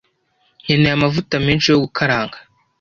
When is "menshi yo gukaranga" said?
1.45-2.37